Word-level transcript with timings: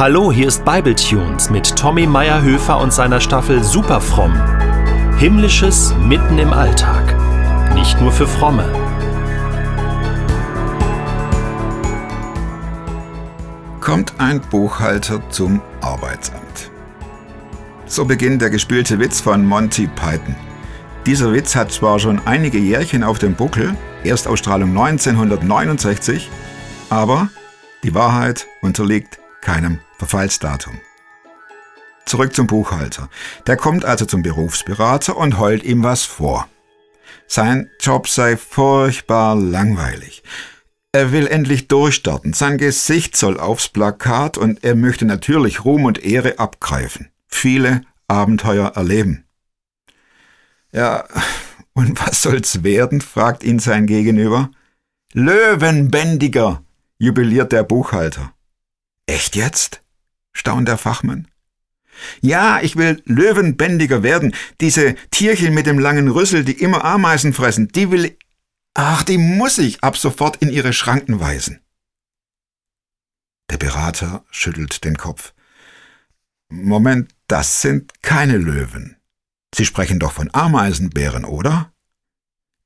Hallo, 0.00 0.32
hier 0.32 0.48
ist 0.48 0.64
Bibletunes 0.64 1.50
mit 1.50 1.76
Tommy 1.76 2.06
Meyerhöfer 2.06 2.80
und 2.80 2.90
seiner 2.90 3.20
Staffel 3.20 3.62
Superfromm. 3.62 4.32
Himmlisches 5.18 5.94
mitten 6.02 6.38
im 6.38 6.54
Alltag. 6.54 7.14
Nicht 7.74 8.00
nur 8.00 8.10
für 8.10 8.26
Fromme. 8.26 8.64
Kommt 13.82 14.14
ein 14.16 14.40
Buchhalter 14.40 15.20
zum 15.28 15.60
Arbeitsamt. 15.82 16.70
So 17.84 18.06
beginnt 18.06 18.40
der 18.40 18.48
gespielte 18.48 18.98
Witz 19.00 19.20
von 19.20 19.44
Monty 19.44 19.86
Python. 19.86 20.34
Dieser 21.04 21.30
Witz 21.30 21.54
hat 21.54 21.72
zwar 21.72 21.98
schon 21.98 22.22
einige 22.24 22.56
Jährchen 22.56 23.04
auf 23.04 23.18
dem 23.18 23.34
Buckel, 23.34 23.76
Erstausstrahlung 24.02 24.70
1969, 24.70 26.30
aber 26.88 27.28
die 27.82 27.94
Wahrheit 27.94 28.46
unterliegt 28.62 29.18
keinem 29.42 29.78
Verfallsdatum. 30.00 30.80
Zurück 32.06 32.34
zum 32.34 32.46
Buchhalter. 32.46 33.10
Der 33.46 33.58
kommt 33.58 33.84
also 33.84 34.06
zum 34.06 34.22
Berufsberater 34.22 35.14
und 35.14 35.38
heult 35.38 35.62
ihm 35.62 35.82
was 35.82 36.04
vor. 36.04 36.48
Sein 37.26 37.70
Job 37.80 38.08
sei 38.08 38.38
furchtbar 38.38 39.36
langweilig. 39.36 40.22
Er 40.92 41.12
will 41.12 41.26
endlich 41.26 41.68
durchstarten. 41.68 42.32
Sein 42.32 42.56
Gesicht 42.56 43.14
soll 43.14 43.38
aufs 43.38 43.68
Plakat 43.68 44.38
und 44.38 44.64
er 44.64 44.74
möchte 44.74 45.04
natürlich 45.04 45.66
Ruhm 45.66 45.84
und 45.84 46.02
Ehre 46.02 46.38
abgreifen. 46.38 47.10
Viele 47.28 47.82
Abenteuer 48.08 48.72
erleben. 48.74 49.26
Ja, 50.72 51.04
und 51.74 52.00
was 52.00 52.22
soll's 52.22 52.64
werden? 52.64 53.02
fragt 53.02 53.44
ihn 53.44 53.58
sein 53.58 53.86
Gegenüber. 53.86 54.50
Löwenbändiger, 55.12 56.64
jubiliert 56.98 57.52
der 57.52 57.64
Buchhalter. 57.64 58.32
Echt 59.04 59.36
jetzt? 59.36 59.82
Staunt 60.32 60.68
der 60.68 60.78
Fachmann. 60.78 61.28
Ja, 62.20 62.60
ich 62.62 62.76
will 62.76 63.02
löwenbändiger 63.04 64.02
werden. 64.02 64.34
Diese 64.60 64.94
Tierchen 65.10 65.54
mit 65.54 65.66
dem 65.66 65.78
langen 65.78 66.08
Rüssel, 66.08 66.44
die 66.44 66.60
immer 66.60 66.84
Ameisen 66.84 67.32
fressen, 67.32 67.68
die 67.68 67.90
will. 67.90 68.16
Ach, 68.74 69.02
die 69.02 69.18
muss 69.18 69.58
ich 69.58 69.82
ab 69.82 69.96
sofort 69.96 70.36
in 70.36 70.48
ihre 70.48 70.72
Schranken 70.72 71.20
weisen. 71.20 71.60
Der 73.50 73.58
Berater 73.58 74.24
schüttelt 74.30 74.84
den 74.84 74.96
Kopf. 74.96 75.34
Moment, 76.48 77.12
das 77.26 77.62
sind 77.62 78.02
keine 78.02 78.36
Löwen. 78.36 78.96
Sie 79.54 79.66
sprechen 79.66 79.98
doch 79.98 80.12
von 80.12 80.30
Ameisenbären, 80.32 81.24
oder? 81.24 81.72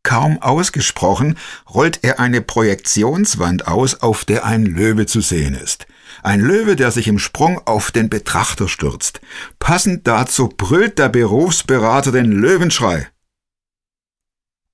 Kaum 0.03 0.41
ausgesprochen 0.43 1.39
rollt 1.69 2.01
er 2.03 2.21
eine 2.21 2.43
Projektionswand 2.43 3.67
aus, 3.67 4.03
auf 4.03 4.27
der 4.27 4.45
ein 4.45 4.67
Löwe 4.67 5.07
zu 5.07 5.23
sehen 5.23 5.55
ist. 5.55 5.87
Ein 6.23 6.41
Löwe, 6.41 6.77
der 6.77 6.91
sich 6.91 7.09
im 7.09 7.19
Sprung 7.19 7.59
auf 7.67 7.91
den 7.91 8.09
Betrachter 8.09 8.69
stürzt. 8.69 9.21
Passend 9.59 10.07
dazu 10.07 10.49
brüllt 10.49 10.99
der 10.99 11.09
Berufsberater 11.09 12.13
den 12.13 12.31
Löwenschrei. 12.31 13.09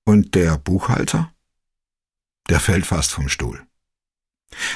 Und 0.05 0.34
der 0.34 0.58
Buchhalter? 0.58 1.33
Der 2.48 2.61
fällt 2.61 2.86
fast 2.86 3.12
vom 3.12 3.28
Stuhl. 3.28 3.62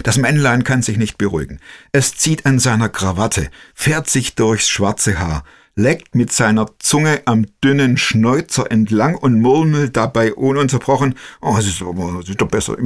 Das 0.02 0.16
Männlein 0.16 0.64
kann 0.64 0.82
sich 0.82 0.96
nicht 0.96 1.18
beruhigen. 1.18 1.60
Es 1.92 2.16
zieht 2.16 2.46
an 2.46 2.58
seiner 2.58 2.88
Krawatte, 2.88 3.50
fährt 3.74 4.08
sich 4.08 4.34
durchs 4.34 4.68
schwarze 4.68 5.18
Haar, 5.18 5.44
leckt 5.76 6.14
mit 6.14 6.32
seiner 6.32 6.66
Zunge 6.78 7.22
am 7.26 7.46
dünnen 7.62 7.96
Schnäuzer 7.96 8.70
entlang 8.70 9.14
und 9.16 9.40
murmelt 9.40 9.96
dabei 9.96 10.34
ununterbrochen, 10.34 11.16
oh, 11.40 11.56
es 11.58 11.66
ist, 11.66 11.82
ist 12.28 12.40
doch 12.40 12.48
besser, 12.48 12.76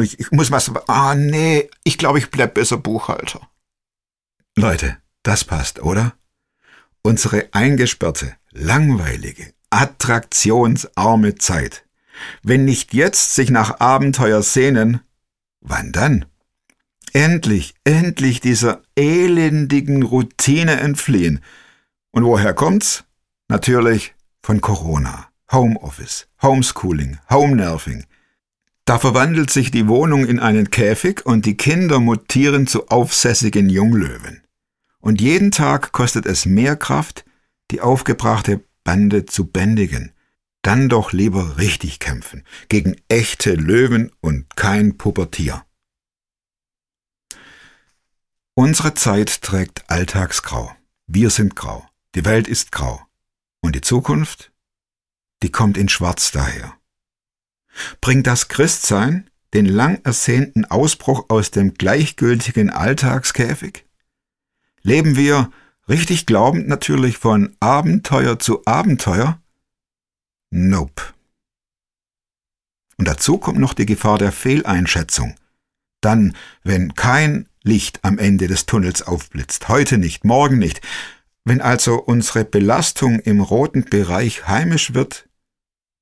ich, 0.00 0.18
ich 0.20 0.30
muss 0.32 0.50
was, 0.50 0.70
ah, 0.88 1.14
nee, 1.14 1.68
ich 1.84 1.98
glaube, 1.98 2.18
ich 2.18 2.30
bleib 2.30 2.54
besser 2.54 2.76
Buchhalter. 2.76 3.40
Leute, 4.56 4.98
das 5.22 5.44
passt, 5.44 5.82
oder? 5.82 6.14
Unsere 7.02 7.48
eingesperrte, 7.52 8.34
langweilige, 8.52 9.52
attraktionsarme 9.70 11.36
Zeit. 11.36 11.84
Wenn 12.42 12.64
nicht 12.64 12.94
jetzt 12.94 13.34
sich 13.34 13.50
nach 13.50 13.80
Abenteuer 13.80 14.42
sehnen, 14.42 15.00
wann 15.60 15.92
dann? 15.92 16.24
Endlich, 17.12 17.74
endlich 17.84 18.40
dieser 18.40 18.82
elendigen 18.96 20.02
Routine 20.02 20.80
entfliehen, 20.80 21.42
und 22.16 22.24
woher 22.24 22.54
kommt's? 22.54 23.04
Natürlich 23.48 24.14
von 24.42 24.62
Corona, 24.62 25.28
Homeoffice, 25.52 26.26
Homeschooling, 26.40 27.18
Homenerving. 27.28 28.06
Da 28.86 28.98
verwandelt 28.98 29.50
sich 29.50 29.70
die 29.70 29.86
Wohnung 29.86 30.24
in 30.24 30.40
einen 30.40 30.70
Käfig 30.70 31.26
und 31.26 31.44
die 31.44 31.58
Kinder 31.58 32.00
mutieren 32.00 32.66
zu 32.66 32.88
aufsässigen 32.88 33.68
Junglöwen. 33.68 34.42
Und 34.98 35.20
jeden 35.20 35.50
Tag 35.50 35.92
kostet 35.92 36.24
es 36.24 36.46
mehr 36.46 36.74
Kraft, 36.74 37.26
die 37.70 37.82
aufgebrachte 37.82 38.64
Bande 38.82 39.26
zu 39.26 39.46
bändigen. 39.46 40.12
Dann 40.62 40.88
doch 40.88 41.12
lieber 41.12 41.58
richtig 41.58 41.98
kämpfen, 41.98 42.44
gegen 42.70 42.96
echte 43.08 43.52
Löwen 43.56 44.10
und 44.20 44.56
kein 44.56 44.96
Pubertier. 44.96 45.66
Unsere 48.54 48.94
Zeit 48.94 49.42
trägt 49.42 49.90
Alltagsgrau. 49.90 50.74
Wir 51.06 51.28
sind 51.28 51.54
grau. 51.56 51.86
Die 52.16 52.24
Welt 52.24 52.48
ist 52.48 52.72
grau. 52.72 53.02
Und 53.60 53.76
die 53.76 53.82
Zukunft? 53.82 54.50
Die 55.42 55.52
kommt 55.52 55.76
in 55.76 55.90
Schwarz 55.90 56.32
daher. 56.32 56.72
Bringt 58.00 58.26
das 58.26 58.48
Christsein 58.48 59.28
den 59.52 59.66
lang 59.66 60.00
ersehnten 60.02 60.64
Ausbruch 60.64 61.26
aus 61.28 61.50
dem 61.50 61.74
gleichgültigen 61.74 62.70
Alltagskäfig? 62.70 63.84
Leben 64.80 65.16
wir, 65.16 65.50
richtig 65.90 66.24
glaubend 66.24 66.68
natürlich, 66.68 67.18
von 67.18 67.54
Abenteuer 67.60 68.38
zu 68.38 68.64
Abenteuer? 68.64 69.38
Nope. 70.48 71.02
Und 72.96 73.06
dazu 73.08 73.36
kommt 73.36 73.58
noch 73.58 73.74
die 73.74 73.84
Gefahr 73.84 74.16
der 74.16 74.32
Fehleinschätzung. 74.32 75.34
Dann, 76.00 76.34
wenn 76.62 76.94
kein 76.94 77.46
Licht 77.62 78.02
am 78.04 78.18
Ende 78.18 78.46
des 78.46 78.64
Tunnels 78.64 79.02
aufblitzt, 79.02 79.68
heute 79.68 79.98
nicht, 79.98 80.24
morgen 80.24 80.58
nicht, 80.58 80.80
wenn 81.46 81.60
also 81.60 82.02
unsere 82.02 82.44
Belastung 82.44 83.20
im 83.20 83.40
roten 83.40 83.84
Bereich 83.84 84.48
heimisch 84.48 84.94
wird, 84.94 85.28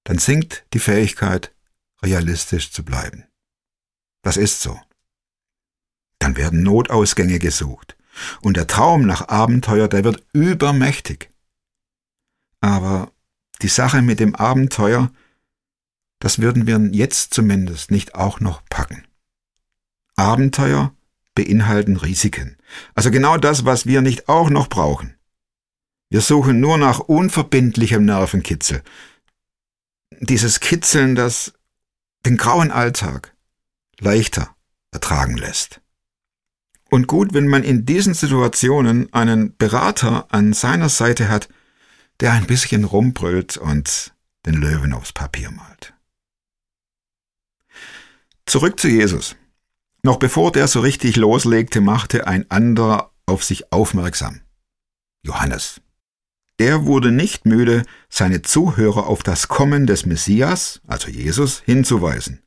dann 0.04 0.16
sinkt 0.16 0.64
die 0.72 0.78
Fähigkeit, 0.78 1.54
realistisch 2.02 2.72
zu 2.72 2.82
bleiben. 2.82 3.24
Das 4.22 4.38
ist 4.38 4.62
so. 4.62 4.80
Dann 6.18 6.38
werden 6.38 6.62
Notausgänge 6.62 7.38
gesucht 7.38 7.94
und 8.40 8.56
der 8.56 8.66
Traum 8.66 9.04
nach 9.04 9.28
Abenteuer, 9.28 9.86
der 9.86 10.02
wird 10.02 10.24
übermächtig. 10.32 11.28
Aber 12.62 13.12
die 13.60 13.68
Sache 13.68 14.00
mit 14.00 14.20
dem 14.20 14.34
Abenteuer, 14.34 15.12
das 16.20 16.38
würden 16.38 16.66
wir 16.66 16.78
jetzt 16.92 17.34
zumindest 17.34 17.90
nicht 17.90 18.14
auch 18.14 18.40
noch 18.40 18.64
packen. 18.70 19.06
Abenteuer 20.16 20.94
beinhalten 21.34 21.98
Risiken. 21.98 22.56
Also 22.94 23.10
genau 23.10 23.36
das, 23.36 23.66
was 23.66 23.84
wir 23.84 24.00
nicht 24.00 24.30
auch 24.30 24.48
noch 24.48 24.68
brauchen. 24.70 25.14
Wir 26.14 26.20
suchen 26.20 26.60
nur 26.60 26.78
nach 26.78 27.00
unverbindlichem 27.00 28.04
Nervenkitzel. 28.04 28.84
Dieses 30.20 30.60
Kitzeln, 30.60 31.16
das 31.16 31.54
den 32.24 32.36
grauen 32.36 32.70
Alltag 32.70 33.34
leichter 33.98 34.54
ertragen 34.92 35.36
lässt. 35.36 35.80
Und 36.88 37.08
gut, 37.08 37.34
wenn 37.34 37.48
man 37.48 37.64
in 37.64 37.84
diesen 37.84 38.14
Situationen 38.14 39.12
einen 39.12 39.56
Berater 39.56 40.32
an 40.32 40.52
seiner 40.52 40.88
Seite 40.88 41.28
hat, 41.28 41.48
der 42.20 42.30
ein 42.30 42.46
bisschen 42.46 42.84
rumbrüllt 42.84 43.56
und 43.56 44.14
den 44.46 44.54
Löwen 44.54 44.92
aufs 44.92 45.12
Papier 45.12 45.50
malt. 45.50 45.94
Zurück 48.46 48.78
zu 48.78 48.86
Jesus. 48.86 49.34
Noch 50.04 50.20
bevor 50.20 50.52
der 50.52 50.68
so 50.68 50.78
richtig 50.78 51.16
loslegte, 51.16 51.80
machte 51.80 52.28
ein 52.28 52.48
anderer 52.52 53.10
auf 53.26 53.42
sich 53.42 53.72
aufmerksam. 53.72 54.42
Johannes. 55.24 55.80
Er 56.56 56.86
wurde 56.86 57.10
nicht 57.10 57.46
müde, 57.46 57.84
seine 58.08 58.42
Zuhörer 58.42 59.06
auf 59.06 59.22
das 59.22 59.48
Kommen 59.48 59.86
des 59.86 60.06
Messias, 60.06 60.80
also 60.86 61.10
Jesus, 61.10 61.60
hinzuweisen. 61.64 62.42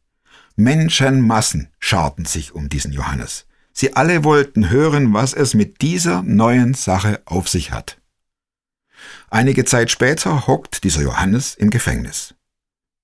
Menschenmassen 0.56 1.70
scharten 1.80 2.26
sich 2.26 2.56
um 2.56 2.70
diesen 2.70 2.94
Johannes. 2.94 3.46
Sie 3.74 3.96
alle 3.96 4.24
wollten 4.24 4.70
hören, 4.70 5.14
was 5.14 5.34
es 5.34 5.54
mit 5.54 5.82
dieser 5.82 6.24
neuen 6.24 6.74
Sache 6.74 7.22
auf 7.26 7.48
sich 7.50 7.72
hat. 7.72 8.02
Einige 9.30 9.66
Zeit 9.66 9.92
später 9.92 10.48
hockt 10.48 10.84
dieser 10.84 11.02
Johannes 11.02 11.54
im 11.54 11.70
Gefängnis. 11.70 12.34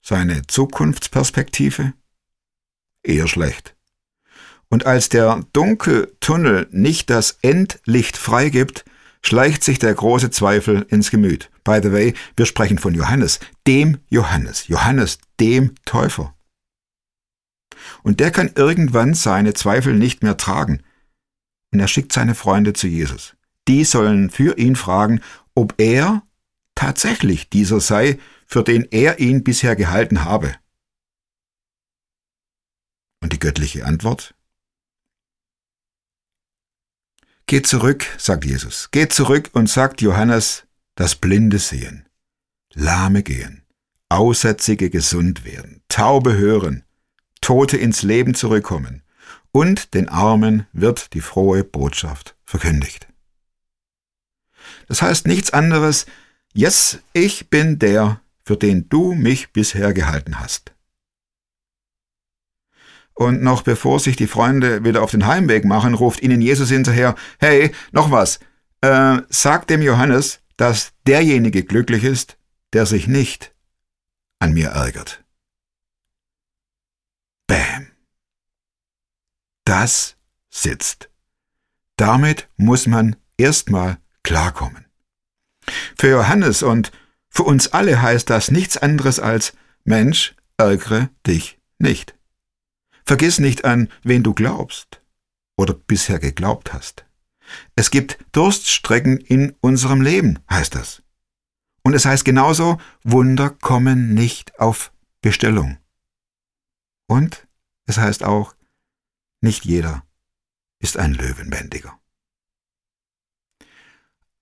Seine 0.02 0.48
Zukunftsperspektive? 0.48 1.94
Eher 3.04 3.28
schlecht. 3.28 3.76
Und 4.70 4.86
als 4.86 5.10
der 5.10 5.46
Dunkeltunnel 5.54 6.68
nicht 6.72 7.10
das 7.10 7.38
Endlicht 7.42 8.18
freigibt, 8.18 8.86
schleicht 9.26 9.64
sich 9.64 9.80
der 9.80 9.94
große 9.94 10.30
Zweifel 10.32 10.86
ins 10.90 11.10
Gemüt. 11.10 11.50
By 11.64 11.80
the 11.82 11.92
way, 11.92 12.14
wir 12.36 12.46
sprechen 12.46 12.78
von 12.78 12.94
Johannes, 12.94 13.40
dem 13.66 14.00
Johannes, 14.10 14.68
Johannes, 14.68 15.20
dem 15.40 15.74
Täufer. 15.86 16.36
Und 18.04 18.20
der 18.20 18.32
kann 18.32 18.52
irgendwann 18.56 19.14
seine 19.14 19.54
Zweifel 19.54 19.94
nicht 19.96 20.24
mehr 20.24 20.38
tragen. 20.38 20.84
und 21.72 21.80
er 21.80 21.88
schickt 21.88 22.14
seine 22.14 22.36
Freunde 22.36 22.74
zu 22.74 22.86
Jesus. 22.88 23.36
Die 23.68 23.84
sollen 23.84 24.30
für 24.30 24.60
ihn 24.60 24.76
fragen, 24.76 25.22
ob 25.56 25.74
er 25.78 26.22
tatsächlich 26.76 27.50
dieser 27.50 27.80
sei, 27.80 28.20
für 28.46 28.64
den 28.64 28.84
er 28.92 29.20
ihn 29.20 29.44
bisher 29.44 29.76
gehalten 29.76 30.24
habe. 30.24 30.54
Und 33.24 33.34
die 33.34 33.40
göttliche 33.40 33.86
Antwort? 33.86 34.36
Geht 37.54 37.68
zurück, 37.68 38.08
sagt 38.18 38.46
Jesus, 38.46 38.90
geht 38.90 39.14
zurück 39.14 39.52
und 39.54 39.70
sagt 39.70 40.02
Johannes, 40.02 40.64
dass 40.96 41.16
Blinde 41.16 41.60
sehen, 41.60 42.10
Lahme 42.74 43.22
gehen, 43.22 43.62
Aussätzige 44.10 44.90
gesund 44.90 45.46
werden, 45.46 45.84
Taube 45.88 46.36
hören, 46.36 46.84
Tote 47.42 47.78
ins 47.78 48.02
Leben 48.02 48.34
zurückkommen 48.34 49.04
und 49.52 49.94
den 49.94 50.10
Armen 50.10 50.66
wird 50.74 51.14
die 51.14 51.22
frohe 51.22 51.64
Botschaft 51.64 52.36
verkündigt. 52.44 53.06
Das 54.88 55.04
heißt 55.04 55.28
nichts 55.28 55.54
anderes, 55.54 56.08
yes, 56.56 57.02
ich 57.14 57.52
bin 57.52 57.78
der, 57.78 58.20
für 58.44 58.58
den 58.58 58.90
du 58.90 59.14
mich 59.14 59.54
bisher 59.54 59.94
gehalten 59.94 60.40
hast. 60.40 60.74
Und 63.14 63.44
noch 63.44 63.62
bevor 63.62 64.00
sich 64.00 64.16
die 64.16 64.28
Freunde 64.28 64.84
wieder 64.84 65.04
auf 65.04 65.12
den 65.12 65.28
Heimweg 65.28 65.66
machen, 65.66 65.94
ruft 65.94 66.22
ihnen 66.22 66.42
Jesus 66.42 66.70
hinterher, 66.70 67.16
hey, 67.40 67.72
noch 67.92 68.12
was, 68.12 68.40
äh, 68.82 69.18
sag 69.30 69.68
dem 69.68 69.82
Johannes, 69.82 70.40
dass 70.58 70.94
derjenige 71.06 71.64
glücklich 71.64 72.04
ist, 72.04 72.38
der 72.74 72.86
sich 72.86 73.08
nicht 73.08 73.54
an 74.40 74.54
mir 74.54 74.70
ärgert. 74.70 75.24
Bäm. 77.48 77.92
Das 79.66 80.18
sitzt. 80.50 81.10
Damit 81.98 82.50
muss 82.58 82.88
man 82.88 83.16
erstmal 83.38 83.98
klarkommen. 84.24 84.86
Für 85.98 86.10
Johannes 86.10 86.64
und 86.64 86.92
für 87.30 87.44
uns 87.44 87.70
alle 87.74 88.02
heißt 88.02 88.30
das 88.30 88.52
nichts 88.52 88.78
anderes 88.78 89.20
als 89.20 89.54
Mensch, 89.84 90.36
ärgere 90.58 91.10
dich 91.26 91.60
nicht. 91.78 92.16
Vergiss 93.06 93.40
nicht 93.40 93.66
an, 93.66 93.90
wen 94.04 94.24
du 94.24 94.34
glaubst 94.34 95.02
oder 95.58 95.74
bisher 95.74 96.20
geglaubt 96.20 96.74
hast. 96.74 97.06
Es 97.76 97.92
gibt 97.92 98.18
Durststrecken 98.32 99.18
in 99.18 99.56
unserem 99.62 100.02
Leben, 100.02 100.40
heißt 100.50 100.76
das. 100.76 101.04
Und 101.84 101.94
es 101.94 102.06
heißt 102.06 102.24
genauso, 102.24 102.80
Wunder 103.04 103.50
kommen 103.50 104.14
nicht 104.14 104.60
auf 104.60 104.94
Bestellung. 105.22 105.78
Und 107.08 107.48
es 107.86 107.98
heißt 107.98 108.24
auch, 108.24 108.56
nicht 109.42 109.66
jeder 109.66 110.06
ist 110.80 110.98
ein 110.98 111.14
Löwenbändiger. 111.14 112.00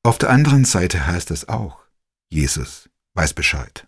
Auf 0.04 0.18
der 0.18 0.30
anderen 0.30 0.66
Seite 0.66 1.06
heißt 1.06 1.31
es 1.31 1.50
auch, 1.50 1.84
Jesus 2.30 2.90
weiß 3.14 3.34
Bescheid. 3.34 3.88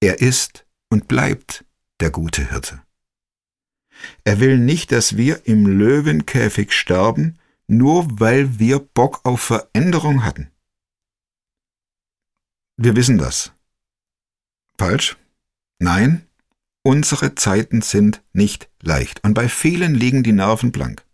Er 0.00 0.20
ist 0.20 0.66
und 0.90 1.08
bleibt 1.08 1.64
der 2.00 2.10
gute 2.10 2.50
Hirte. 2.50 2.83
Er 4.24 4.40
will 4.40 4.58
nicht, 4.58 4.92
dass 4.92 5.16
wir 5.16 5.46
im 5.46 5.66
Löwenkäfig 5.66 6.72
sterben, 6.72 7.38
nur 7.66 8.20
weil 8.20 8.58
wir 8.58 8.78
Bock 8.78 9.20
auf 9.24 9.40
Veränderung 9.40 10.24
hatten. 10.24 10.50
Wir 12.76 12.96
wissen 12.96 13.18
das. 13.18 13.52
Falsch? 14.78 15.16
Nein, 15.78 16.26
unsere 16.82 17.34
Zeiten 17.34 17.82
sind 17.82 18.22
nicht 18.32 18.68
leicht 18.80 19.22
und 19.24 19.34
bei 19.34 19.48
vielen 19.48 19.94
liegen 19.94 20.22
die 20.22 20.32
Nerven 20.32 20.72
blank 20.72 21.04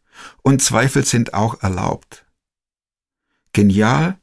und 0.43 0.63
Zweifel 0.63 1.05
sind 1.05 1.35
auch 1.35 1.63
erlaubt. 1.63 2.25
Genial, 3.53 4.19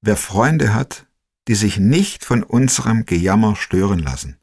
wer 0.00 0.16
Freunde 0.16 0.74
hat, 0.74 1.06
die 1.48 1.54
sich 1.54 1.78
nicht 1.78 2.24
von 2.24 2.42
unserem 2.42 3.06
Gejammer 3.06 3.56
stören 3.56 3.98
lassen, 3.98 4.38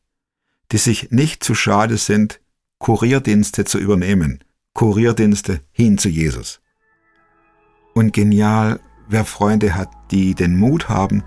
die 0.71 0.77
sich 0.77 1.11
nicht 1.11 1.43
zu 1.43 1.55
schade 1.55 1.97
sind, 1.97 2.39
Kurierdienste 2.79 3.65
zu 3.65 3.77
übernehmen, 3.77 4.39
Kurierdienste 4.73 5.59
hin 5.71 5.97
zu 5.97 6.07
Jesus. 6.07 6.61
Und 7.93 8.13
genial, 8.13 8.79
wer 9.09 9.25
Freunde 9.25 9.75
hat, 9.75 9.89
die 10.11 10.33
den 10.33 10.57
Mut 10.57 10.87
haben, 10.87 11.21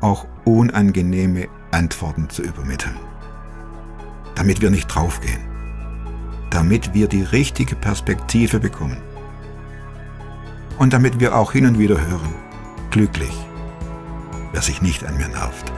auch 0.00 0.28
unangenehme 0.44 1.48
Antworten 1.72 2.30
zu 2.30 2.42
übermitteln. 2.42 2.96
Damit 4.36 4.60
wir 4.60 4.70
nicht 4.70 4.86
draufgehen. 4.86 5.40
Damit 6.50 6.94
wir 6.94 7.08
die 7.08 7.24
richtige 7.24 7.74
Perspektive 7.74 8.60
bekommen. 8.60 9.02
Und 10.78 10.92
damit 10.92 11.18
wir 11.18 11.36
auch 11.36 11.50
hin 11.50 11.66
und 11.66 11.80
wieder 11.80 12.00
hören, 12.00 12.34
glücklich, 12.92 13.34
wer 14.52 14.62
sich 14.62 14.80
nicht 14.80 15.04
an 15.04 15.16
mir 15.16 15.28
nervt. 15.28 15.72